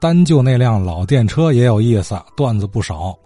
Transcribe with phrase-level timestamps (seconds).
[0.00, 3.16] 单就那辆老电车也有意思，段子不少。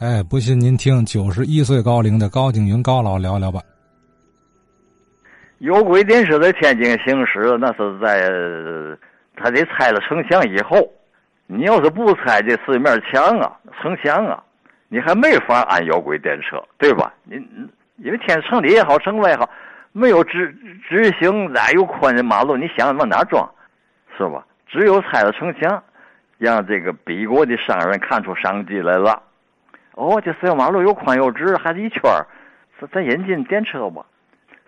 [0.00, 3.60] 哎，不信您听九十一岁高龄的高景云高老聊聊吧。
[5.58, 8.28] 有轨电车在天津行驶，那是在
[9.36, 10.76] 他得拆了城墙以后。
[11.46, 14.42] 你要是不拆这四面墙啊、城墙啊，
[14.88, 17.12] 你还没法安有轨电车，对吧？
[17.22, 17.36] 你
[17.98, 19.48] 因为天城里也好，城外也好，
[19.92, 20.50] 没有直
[20.88, 23.46] 直行哪有宽的马路，你想往哪装，
[24.16, 24.44] 是吧？
[24.66, 25.82] 只有拆了城墙，
[26.44, 29.22] 让这个北国的商人看出商机来了。
[29.94, 32.26] 哦，这四条马路又宽又直，还是一圈儿，
[32.92, 34.04] 咱引进电车吧。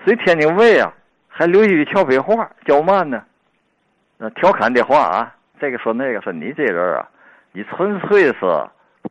[0.04, 0.92] 所以天津卫啊，
[1.28, 3.22] 还留下一句俏皮话，叫嘛呢？
[4.18, 7.06] 那调侃的话啊，这个说那个说你这人啊，
[7.52, 8.40] 你纯粹是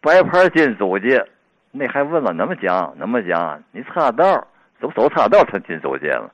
[0.02, 1.24] 白牌进租界。
[1.72, 4.48] 那还问了那么讲，那么讲，你岔道，
[4.80, 6.32] 走走岔道才进租界了，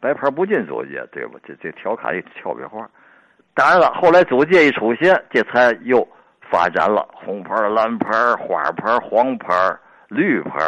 [0.00, 1.38] 白牌不进租界，对吧？
[1.44, 2.90] 这这调侃一俏皮话。
[3.56, 6.06] 当然了，后来租界一出现，这才又
[6.50, 9.48] 发展了红牌、蓝牌、花牌、黄牌、
[10.08, 10.58] 绿牌，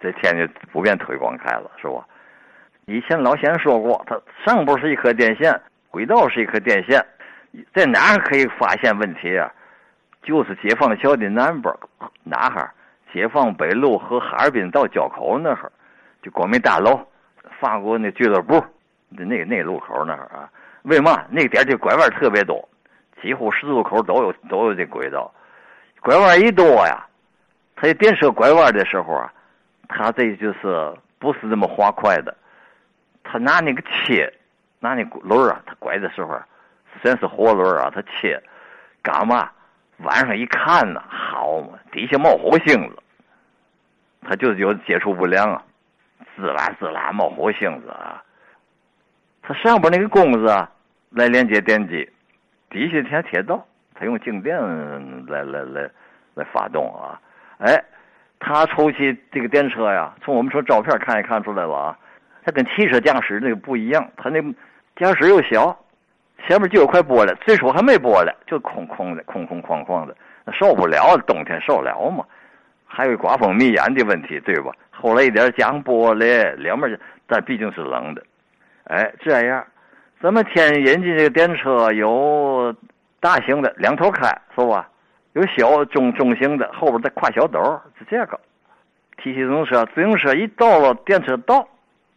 [0.00, 2.06] 在天津普遍推广开了，是吧？
[2.86, 7.04] 以前老先生说过，它上边是一颗电线，轨道是一颗电线，
[7.74, 9.52] 在哪可以发现问题啊？
[10.22, 11.74] 就是解放桥的南边
[12.22, 12.72] 哪哈？
[13.12, 15.68] 解放北路和哈尔滨道交口那哈
[16.22, 17.04] 就光明大楼，
[17.58, 18.64] 法国那俱乐部
[19.08, 20.48] 那那那路口那儿啊。
[20.82, 22.66] 为嘛那点这拐弯特别多？
[23.22, 25.30] 几乎十字路口都有都有这轨道，
[26.00, 27.06] 拐弯一多呀，
[27.76, 29.30] 他这电车拐弯的时候啊，
[29.88, 32.34] 他这就是不是这么滑快的，
[33.22, 34.32] 他拿那个切，
[34.78, 36.40] 拿那轮啊，他拐的时候，
[37.02, 38.42] 虽然是活轮啊，他切，
[39.02, 39.50] 干嘛？
[39.98, 42.96] 晚上一看呢，好嘛，底下冒火星子，
[44.22, 45.62] 他就是有接触不良啊，
[46.34, 48.24] 滋啦滋啦冒火星子啊。
[49.50, 50.70] 他上边那个弓子啊，
[51.10, 52.08] 来连接电机。
[52.70, 54.56] 底下填铁道，它用静电
[55.26, 55.90] 来来来
[56.34, 57.20] 来发动啊！
[57.58, 57.82] 哎，
[58.38, 61.98] 它抽起这个电车呀，从我们从照片看也看出来了啊，
[62.44, 64.40] 它跟汽车驾驶那个不一样，它那
[64.94, 65.76] 驾驶又小，
[66.46, 72.24] 前面就有块玻璃，最初还没玻璃，就空空的，空空旷旷的，那受不了，冬天受了嘛，
[72.86, 74.70] 还有刮风迷眼的问题，对吧？
[74.92, 76.96] 后来一点加玻璃，两面
[77.26, 78.22] 但毕竟是冷的，
[78.90, 79.64] 哎，这样。
[80.20, 82.74] 咱们天引进这个电车有
[83.20, 84.88] 大型的两头开是吧？
[85.34, 87.60] 有小中中型的后边再挎小斗
[87.96, 88.38] 是这个。
[89.22, 91.68] 提起自行车，自行车一到了电车道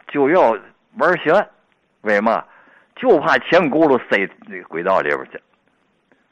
[0.07, 0.57] 就要
[0.97, 1.47] 玩悬，
[2.01, 2.43] 为嘛？
[2.95, 5.39] 就怕前轱辘塞那个轨道里边去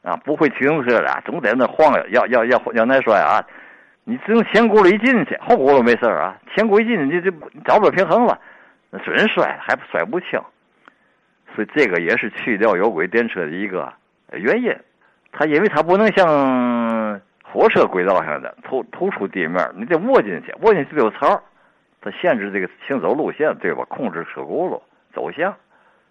[0.02, 0.16] 啊！
[0.24, 3.44] 不会骑自行车的总在那晃悠，要要要要耐摔啊！
[4.04, 6.36] 你只有前轱辘一进去，后轱辘没事啊。
[6.56, 8.36] 前轱辘一进去就就找不着平衡了，
[8.94, 10.38] 那准摔，还摔不轻。
[11.54, 13.92] 所以这个也是去掉有轨电车的一个
[14.32, 14.74] 原因，
[15.32, 21.42] 它因为它不能像火车轨道上的突突出地面，你得卧进去，卧进去有槽，
[22.00, 23.84] 它限制这个行走路线，对吧？
[23.88, 24.80] 控制车轱辘
[25.14, 25.54] 走向，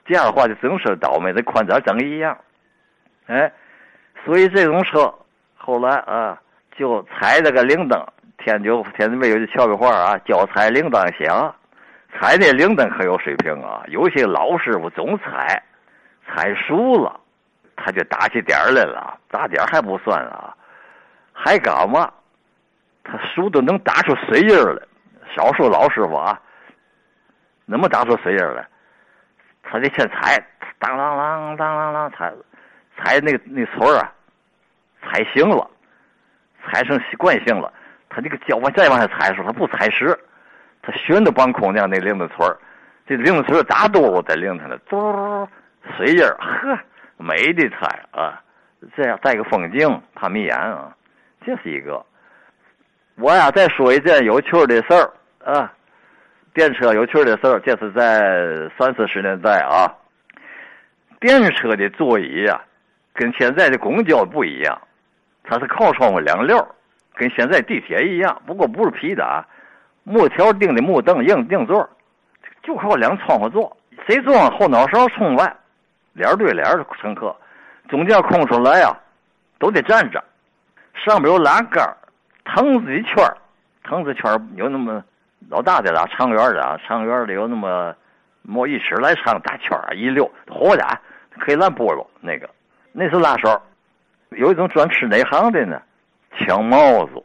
[0.05, 2.37] 这样的话就自行车倒霉，这宽窄整一样，
[3.27, 3.51] 哎，
[4.25, 5.11] 所以这种车
[5.55, 6.39] 后来啊
[6.75, 8.05] 就踩这个铃铛，
[8.37, 11.55] 天就天津卫有句俏皮话啊，脚踩铃铛响。
[12.13, 13.83] 踩那铃铛可有水平啊！
[13.87, 15.61] 有些老师傅总踩，
[16.27, 17.19] 踩熟了，
[17.75, 19.17] 他就打起点来了。
[19.29, 20.53] 打点还不算啊，
[21.33, 22.11] 还干嘛？
[23.03, 24.81] 他熟的能打出水印来。
[25.33, 26.39] 少数老师傅啊，
[27.65, 28.67] 那么打出水印来？
[29.63, 30.37] 他得先踩，
[30.77, 32.31] 当啷啷当啷啷踩，
[32.97, 34.11] 踩那那锤啊，
[35.01, 35.65] 踩行了，
[36.65, 37.73] 踩成习惯性了。
[38.09, 40.19] 他这个脚往再往下踩的时候，他不踩实。
[40.81, 42.57] 他寻的半空，那那铃铛锤儿，
[43.07, 45.47] 这铃铛锤儿打多在铃铛上，嘟
[45.95, 46.79] 水印儿，呵，
[47.17, 48.41] 美的彩啊！
[48.95, 50.91] 这样带个风景，怕迷眼啊。
[51.45, 52.03] 这是一个。
[53.15, 55.71] 我呀，再说一件有趣的事儿啊，
[56.53, 59.85] 电车有趣的事儿，这是在三四十年代啊。
[61.19, 62.59] 电车的座椅呀，
[63.13, 64.81] 跟现在的公交不一样，
[65.43, 66.57] 它是靠窗户两溜
[67.13, 69.45] 跟现在地铁一样，不过不是皮的啊。
[70.03, 71.87] 木条钉的木凳，硬硬座，
[72.63, 73.75] 就靠两窗户坐，
[74.07, 75.55] 谁坐上后脑勺冲外，
[76.13, 77.35] 脸对脸的乘客，
[77.87, 78.97] 中间空出来呀，
[79.59, 80.23] 都得站着。
[80.93, 81.95] 上边有栏杆，
[82.45, 83.15] 藤子一圈
[83.83, 85.03] 藤子圈有那么
[85.49, 87.95] 老大的啦，长圆的啊，长圆的有那么
[88.41, 90.99] 摸一尺来长大圈一溜活的，
[91.39, 92.49] 可以拦菠萝那个，
[92.91, 93.61] 那是拉手。
[94.29, 95.81] 有一种专吃哪行的呢？
[96.39, 97.23] 抢帽子，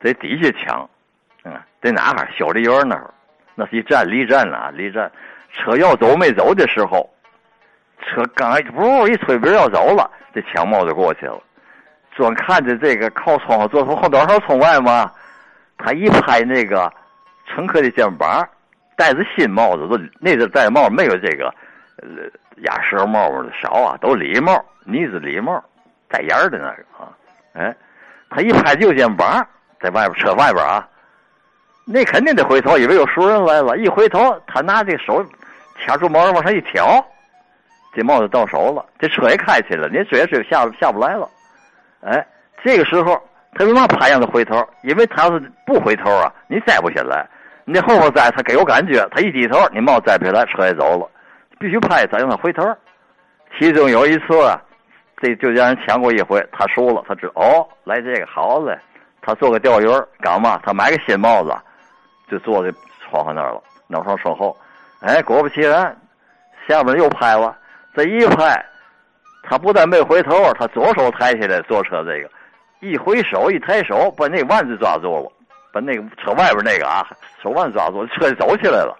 [0.00, 0.88] 在底下抢。
[1.44, 2.26] 嗯，在哪哈？
[2.38, 3.12] 小梨园那儿，
[3.54, 5.10] 那是一站离站了啊，离站。
[5.54, 7.08] 车要走没走的时候，
[8.00, 11.38] 车刚一呜一吹边要走了，这枪帽就过去了。
[12.14, 15.10] 专看着这个靠窗户坐从后多少窗外嘛，
[15.78, 16.92] 他一拍那个
[17.46, 18.48] 乘客的肩膀，
[18.96, 21.52] 戴着新帽子，都那阵戴帽没有这个
[21.98, 22.08] 呃
[22.62, 24.52] 鸭舌帽的少啊，都礼帽，
[24.84, 25.62] 呢子礼帽，
[26.08, 27.08] 带檐的那个啊，
[27.54, 27.74] 哎，
[28.30, 29.46] 他一拍右肩膀，
[29.80, 30.86] 在外边车外边啊，
[31.84, 35.24] 那肯定得回头，以为有熟人来了，一回头他拿这手
[35.84, 37.04] 掐住帽子往上一挑，
[37.94, 41.28] 这帽子到手了，这车也开起来了，你追也追下下不来了。
[42.02, 42.24] 哎，
[42.64, 43.20] 这个时候
[43.54, 44.66] 他为嘛怕让他回头？
[44.82, 47.26] 因为他要是不回头啊，你摘不下来。
[47.64, 51.08] 你后边摘，他给有感觉，他一低头，你帽摘不下来，车也走了。
[51.60, 52.64] 必须拍他，让他回头。
[53.56, 54.26] 其中有一次，
[55.20, 58.76] 这就让人抢过一回，他输了，他知哦，来这个好嘞。
[59.20, 59.86] 他做个钓鱼
[60.20, 60.60] 干嘛？
[60.64, 61.54] 他买个新帽子，
[62.32, 62.72] 就坐在
[63.04, 64.56] 窗户那儿了，脑上身后。
[65.00, 65.94] 哎，果不其然，
[66.66, 67.54] 下边又拍了，
[67.94, 68.64] 这一拍。
[69.42, 72.30] 他不但没回头，他左手抬起来坐车，这个
[72.80, 75.30] 一回手一抬手，把那腕子抓住了，
[75.72, 77.06] 把那个车外边那个啊
[77.42, 78.96] 手腕抓住，车就走起来了。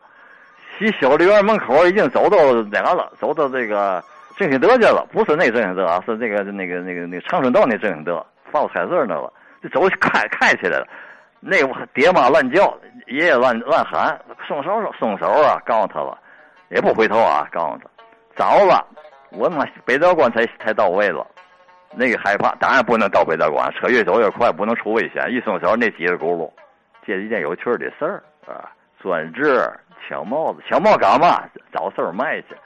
[0.78, 2.36] 洗小绿园门口已经走到
[2.70, 3.10] 哪了？
[3.18, 4.04] 走到这个
[4.36, 9.32] 正兴德去了，不是那正兴德啊，是那个那个那个那个长春道那正兴德放彩色那了。
[9.62, 10.88] 就走开开起来了，
[11.44, 11.56] 那
[11.92, 12.72] 爹妈乱叫，
[13.08, 14.16] 爷爷乱乱喊，
[14.46, 16.16] 松手松手啊，告诉他了，
[16.70, 17.90] 也不回头啊，告诉他，
[18.36, 18.86] 早了。
[19.30, 21.26] 我他妈北道关才才到位了，
[21.96, 25.32] 那个害怕，当然不能到北道关，车越走越快，不能出危险。
[25.32, 26.48] 一松手，那几个轱辘，
[27.04, 28.70] 这是一件有趣的事儿啊！
[29.00, 29.68] 专治
[30.06, 31.42] 抢帽子，抢帽干嘛？
[31.72, 32.56] 找事儿卖去。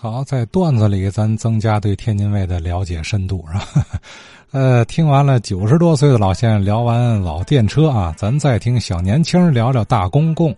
[0.00, 3.84] 好，在段子里咱增加对天津卫的了解深度，是吧？
[4.52, 10.54] 呃，听完了九十多岁的老先生聊完老电车啊，咱再听小年轻聊聊大公共。